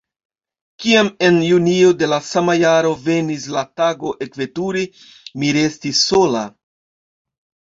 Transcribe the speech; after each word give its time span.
Kiam 0.83 1.09
en 1.27 1.35
junio 1.47 1.91
de 1.99 2.09
la 2.13 2.17
sama 2.29 2.55
jaro 2.61 2.95
venis 3.09 3.45
la 3.57 3.63
tago 3.83 4.15
ekveturi, 4.27 4.83
mi 5.43 5.53
restis 5.59 6.01
sola. 6.09 6.43